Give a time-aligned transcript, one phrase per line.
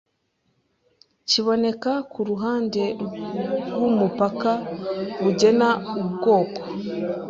[1.29, 2.83] kiboneka kuruhande
[3.71, 4.51] rwumupaka
[5.21, 5.69] bugena
[6.01, 6.61] ubwoko